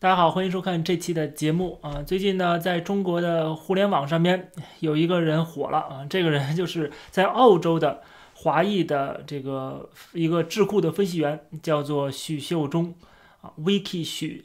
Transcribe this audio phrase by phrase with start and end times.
[0.00, 2.04] 大家好，欢迎收看这期的节目啊。
[2.06, 8.00] 最近呢，在中国的互联网上面有一个人火了啊，这个人就是在澳洲的
[8.32, 12.94] 华裔的这个一个智库的分析员，叫做许秀中
[13.40, 14.44] 啊，Vicky 许。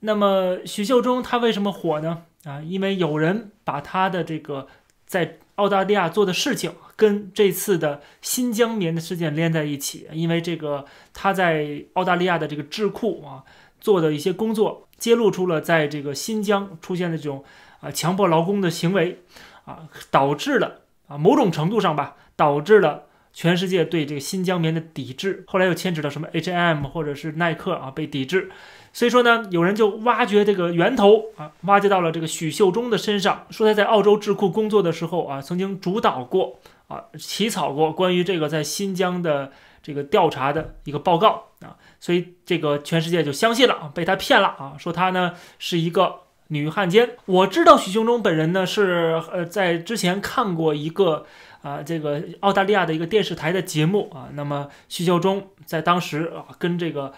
[0.00, 2.22] 那么许秀中他为什么火呢？
[2.44, 4.66] 啊，因为有人把他的这个
[5.04, 13.44] 在澳大利亚做的事情跟这次的新疆棉的事件连在一起，因为这个他在澳大利亚的这个智库啊
[13.86, 14.82] 做的一些工作。
[14.98, 17.44] 揭露出了在这个新疆出现的这种
[17.80, 19.20] 啊强迫劳工的行为，
[19.66, 23.02] 啊导致了啊某种程度上吧，导致了
[23.34, 25.44] 全世界对这个新疆棉的抵制。
[25.46, 28.50] 后来又牵扯到什么 H&M 或者是耐克啊被抵制，
[28.94, 39.52] 所以说呢，有人就挖掘这个源头啊，挖掘到了这个许秀中的身上，说他在澳洲智库工作的时候啊，曾经主导过啊起草过关于这个在新疆的。
[39.86, 47.10] 这个调查的一个报告啊，所以这个全世界就相信了啊，被他骗了啊，说他呢是一个女汉奸。
[47.26, 51.24] 我知道许秀中本人呢是呃在之前看过一个
[51.62, 57.14] 啊这个澳大利亚的一个电视台的节目啊，那么许秀中在当时啊跟这个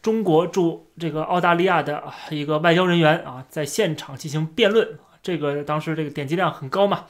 [0.00, 7.04] 中国驻这个澳大利亚的一个外交人员啊在现场进行辩论，这个当时这个点击量很高嘛，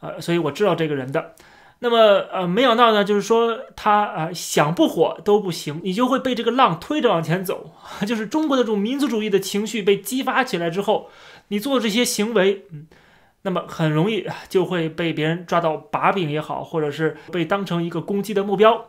[0.00, 1.32] 呃，所以我知道这个人的。
[1.80, 1.98] 那么，
[2.32, 7.70] 呃，没想到呢，就是说他啊，想不火都不行，你就会被这个浪推着往前走。
[8.08, 11.10] 就是中国的这种民族主义的情绪被激发起来之后，
[11.48, 12.86] 你做这些行为，嗯，
[13.42, 18.86] 那么很容易就会被别人抓到把柄也好，或者是被当成一个攻击的目标。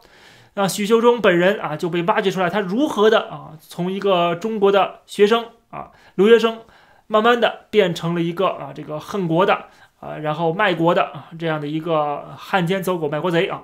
[0.54, 6.60] 那许秀中本人啊，就被挖掘出来，他如何的啊，从一个中国的学生啊，留学生，
[7.08, 9.66] 慢慢的变成了一个啊，这个恨国的。
[10.00, 13.64] 啊，然后卖国的啊，这样的一个汉奸走狗卖国贼啊。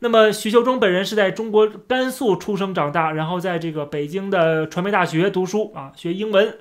[0.00, 6.58] 那么许秀中本人是在中国甘肃出生长大，然后在这个北京的传媒大学读书啊，学英文。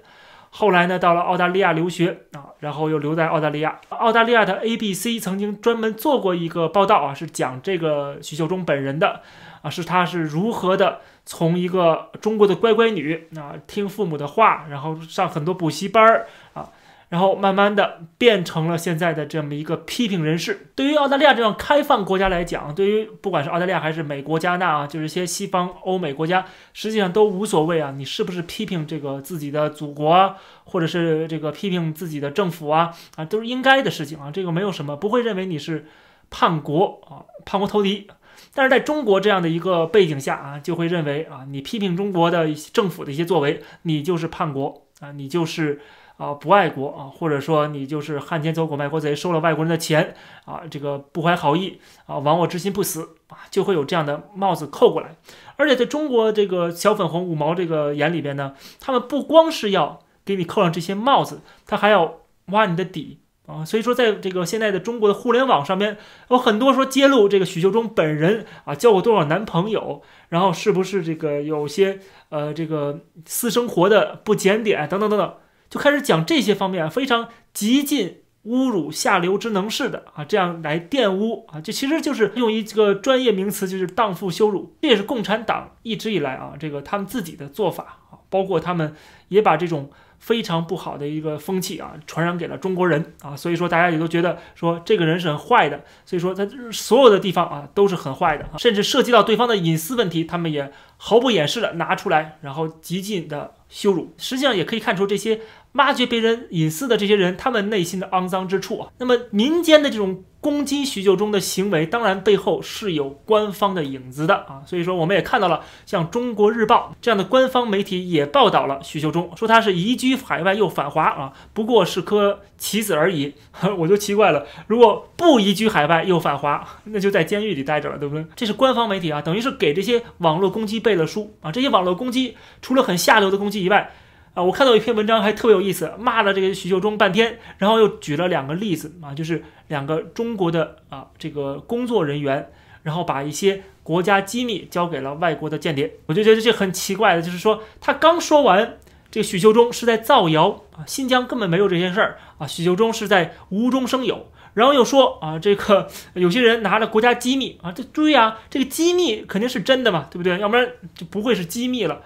[0.50, 3.80] 后来呢，到了澳大利亚留学啊，然后又留在澳大利亚。
[3.90, 9.22] 澳大利亚的 ABC 曾经专门做过一个报道啊，是讲这个许秀中本人的
[9.62, 16.70] 啊，是他是如何的从一个中国的乖乖女啊，听父母的话，然后上很多补习班儿啊。
[17.10, 20.72] 然后慢慢的变成了现在的这么一个批评人士。
[20.76, 27.94] 对于澳大利亚这样开放国家来讲，对于不管是澳大利亚还是美国、加拿大啊，就是一些西方欧美国家，实际上都无所谓啊。
[27.96, 30.36] 你是不是批评这个自己的祖国啊，
[30.66, 34.30] 或者是这个批评自己的政府啊，啊，都是应该的事情啊。
[34.30, 35.86] 这个没有什么，不会认为你是
[36.30, 38.08] 叛国啊，叛国投敌。
[38.54, 45.80] 但是在中国这样的一个背景下啊，就会认为啊，你批评中国的政府的一些作为，你就是叛国啊，你就是。
[46.18, 55.16] 啊，不爱国啊，或者说你就是汉奸走狗卖国贼，收了外国人的钱啊，这个不怀好意啊，亡我之心不死啊，就会有这样的帽子扣过来。
[55.58, 62.16] 而且在中国这个小粉红五毛这个眼里边呢，他们不光是要给你扣上这些帽子，他还要
[62.48, 63.64] 挖你的底啊。
[63.64, 65.98] 所以说，在这个现在的中国的互联网上面，
[66.30, 75.34] 有很多说揭露这个许秀中本人啊，交过多少男朋友，然后是不是这个有些呃这个私生活的不检点等等等等。
[75.70, 84.74] 就开始讲这些方面啊非常极尽侮辱下流之能事的啊，这样来玷污啊，这其实就是用一个专业名词，就是荡妇羞辱。
[84.82, 88.96] 这也是共产党一直以来啊，这个他们自己的做法啊，包括他们
[89.28, 103.56] 也把这种非常不好的一个风气啊传染给了中国人啊，所以说大家也都觉得说这个人是很坏的，所以说在所有的地方啊都是很坏的，甚至涉及到对方的隐私问题，他们也毫不掩饰的拿出来，然后极尽的。
[103.70, 105.42] 羞辱，实际上也可以看出这些
[105.74, 108.90] 挖掘别人隐私的这些人，他们内心的肮脏之处啊。
[108.98, 110.24] 那么民间的这种。
[110.40, 123.34] 攻击徐秀中的行为，当然背后是有官方的影子的啊，所以说我们也看到了，像中国日报这样的官方媒体也报道了徐秀中，说他是移居海外又反华啊，不过是颗棋子而已。
[123.80, 128.26] 我就奇怪了，如果不移居海外又反华，那就在监狱里待着了，对不对？
[128.36, 131.52] 这是官方媒体啊，等于是给这些网络攻击背了书啊。
[131.52, 133.92] 这些网络攻击除了很下流的攻击以外，
[134.38, 142.52] 啊，我看到一篇文章还特别有意思，骂了这个徐秀中半天，然后又举了两个例子啊，就是两个中国的啊这个工作人员，
[142.84, 148.78] 然后把一些国家机密交给了外国的间谍，我就觉得这很奇怪的，就是说他刚说完
[149.10, 160.38] 这个许秀中是在造谣啊，新疆根本没有这些事儿啊，许秀中是在无中生有，然后又说啊这个有些人拿了国家机密啊，这对呀，这个机密肯定是真的嘛，对不对？
[160.38, 162.04] 要不然就不会是机密了。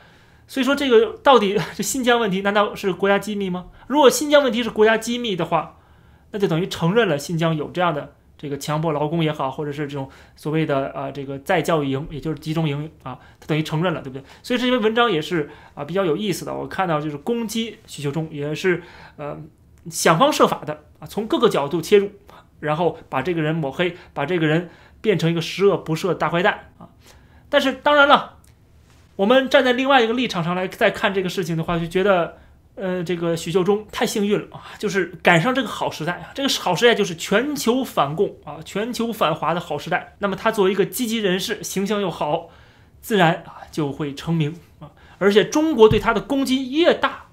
[0.51, 3.67] 所以说这个到底这新疆问题难道是国家机密吗？
[3.87, 5.77] 如果新疆问题是国家机密的话，
[6.31, 14.25] 那就等于承认了新疆有这样的这个强迫劳工也好，或者是这种所谓的啊这个再教育营，也就是集中营啊，他等于承认了，对不对？
[14.43, 16.53] 所以这篇文章也是啊比较有意思的。
[16.53, 18.83] 我看到就是攻击许秀中，也是
[19.15, 19.39] 呃
[19.89, 22.11] 想方设法的啊从各个角度切入，
[22.59, 24.69] 然后把这个人抹黑，把这个人
[24.99, 26.89] 变成一个十恶不赦大坏蛋啊。
[27.47, 28.39] 但是当然了，
[29.15, 32.37] 我们站在另外一个立场上来再看这个事情的话，就觉得。
[32.73, 36.31] 呃，这个许秀中太幸运了啊，就是赶上这个好时代啊。
[36.33, 40.15] 这个好时代就是全球反共啊，全球反华的好时代。
[40.19, 42.47] 那么他作为一个积极人士，形象又好，
[43.01, 44.89] 自然啊就会成名啊。
[45.19, 47.25] 而且中国对他的攻击越大，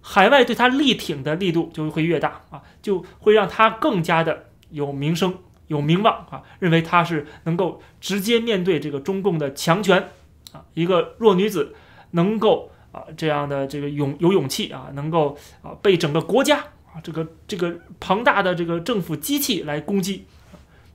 [0.00, 5.34] 海外对他力挺的力度就会越大啊，就会让他更加的有名声、
[5.66, 10.08] 有名望啊，认为他是能够直接面对这个中共的强权
[10.52, 11.74] 啊，一个弱女子
[12.12, 12.70] 能够。
[12.92, 20.24] 啊，这样的这个勇有勇气啊，能够啊被整个国家啊这个这个庞大的这个政府机器来攻击，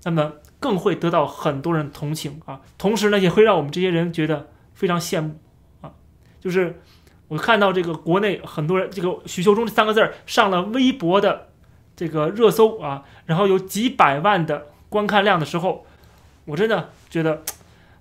[0.01, 2.62] 那么更会得到很多人同情啊。
[2.80, 5.36] 同时呢，也会让我们这些人觉得非常羡慕
[5.81, 5.92] 啊。
[6.39, 6.81] 就是
[7.27, 11.50] 我看到这个国内很多人，这个许秀中这三个字儿上了微博的
[11.95, 15.86] 这个热搜啊，然后有几百万的观看量的时候，
[16.45, 17.44] 我真的觉得，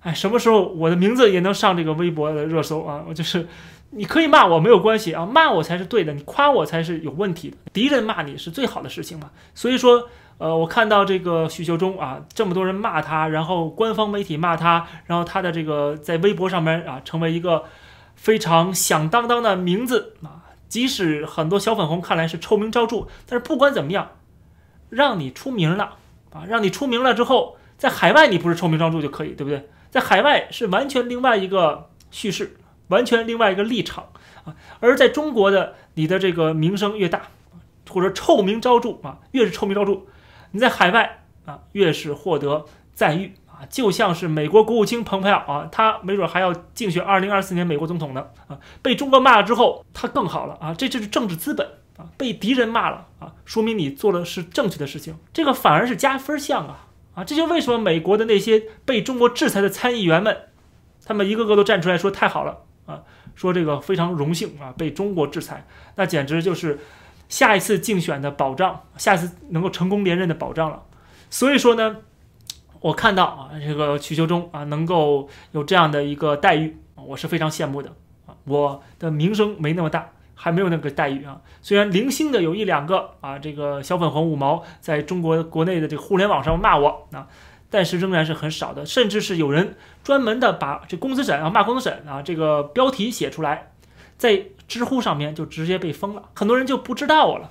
[0.01, 3.03] 哎，什么时候我的名字也能上这个微博的热搜啊？
[3.07, 3.47] 我就是。
[3.93, 7.57] 你可以骂我没有关系啊，骂我才是对的，你夸我才是有问题的。
[7.73, 9.29] 敌人骂你是最好的事情嘛。
[9.53, 10.07] 所以说，
[10.37, 17.65] 呃，我看到这个许秀中啊，这么多人骂他，然后官方媒体骂他，然后他的这个在微博上面啊，成为一个
[18.15, 20.39] 非常响当当的名字啊。
[20.69, 24.11] 即使很多小粉红看来是臭名昭著，但是不管怎么样，
[24.89, 25.95] 让你出名了
[26.31, 29.67] 啊，让你出名了之后，在海外你不是臭名昭著就可以，对不对？
[29.91, 32.57] 在海外是完全另外一个叙事。
[32.87, 34.09] 完全另外一个立场
[34.43, 37.21] 啊，而在中国的你的这个名声越大，
[37.89, 40.01] 或者臭名昭著啊，越是臭名昭著，
[40.51, 51.65] 你在海外啊越是获得赞誉啊，就像是美国国务卿蓬佩奥啊，他没准还要竞选二零二四年美国总统呢啊，被中国骂了之后，他更好了啊，这就是政治资本
[51.95, 56.87] 啊，被敌人骂了啊，说明你做的是正确的事情，这个反而是加分项啊
[57.23, 60.37] 这就为什么美国的那些被中国制裁的参议员们，
[61.05, 62.59] 他们一个个都站出来说太好了。
[62.87, 63.03] 啊，
[63.35, 65.65] 说这个非常荣幸啊，被中国制裁，
[65.95, 66.79] 那简直就是
[67.29, 70.83] 下一次竞选的保障，下一次能够成功连任的保障了。
[71.29, 71.97] 所以说呢，
[72.79, 77.93] 我看到啊，这个曲秋中啊，能够有这样的一个待遇，我是非常羡慕的
[78.25, 78.35] 啊。
[78.45, 80.09] 我的名声没那么大，
[80.41, 81.39] 还没有那个待遇啊。
[81.61, 87.27] 虽然零星的有一两个啊，这个小粉红五毛在中国国内的这个互联网上骂我啊。
[87.73, 93.71] 但是仍然是很少的，甚至是有人专门的把这公子沈啊骂公子沈啊这个标题写出来，
[94.17, 97.49] 在知乎上面就直接被封了，很多人就不知道我了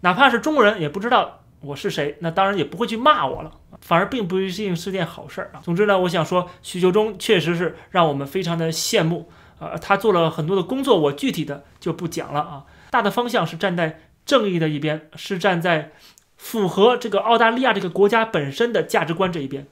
[0.00, 5.60] 哪怕是中国人也不知道我是谁，那当然也不会去骂我了，反而并不一定是件好事儿啊。
[5.62, 15.92] 总之呢，我想说许秀忠确实是让我们非常的羡慕啊，他做了很多的工作，我具体的就不讲了啊，大的方向是站在正义的一边，是站在。
[16.38, 19.66] 符合这个澳大利亚这个国家本身的价值观这一边，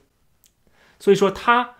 [0.99, 1.75] 所以说他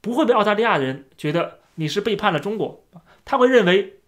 [0.00, 2.86] 不会被澳大利亚人觉得你是背叛了中国，
[3.26, 4.00] 他会认为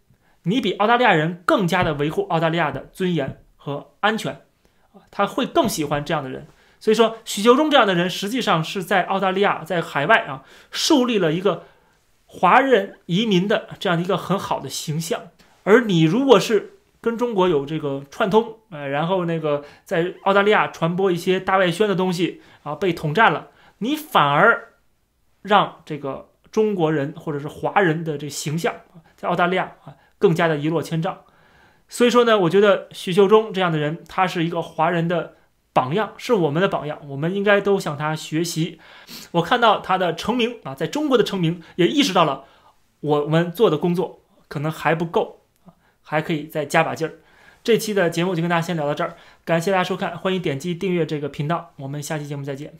[0.44, 4.40] 你比澳大利亚人更加的维护澳大利亚的尊严和安全，
[5.10, 6.46] 他会更喜欢这样的人。
[6.80, 11.64] 所以说许秋中这样的人实际上是在澳大利亚在海外啊树立了一个
[12.24, 15.28] 华人移民的这样一个很好的形象，
[15.66, 16.72] 而你如果是。
[16.98, 24.72] 跟中国有这个串通，呃，然后那个在澳大利亚传播一些大外宣的东西啊，被统战了，你反而
[25.42, 28.74] 让这个中国人或者是华人的这形象
[29.14, 31.20] 在澳大利亚啊更加的一落千丈。
[31.88, 35.36] 所以说呢，我觉得许秀中这样的人，他是一个华人的
[35.72, 38.80] 榜样，是我们的榜样，我们应该都向他学习。
[39.30, 42.46] 我看到他的成名啊，在中国的成名，也意识到了
[42.98, 45.35] 我们做的工作可能还不够。
[46.06, 47.12] 还可以再加把劲儿。
[47.62, 52.72] 这期的节目就跟大家先聊到这儿，感谢大家收看，欢迎点击订阅这个频道，我们下期节目再见。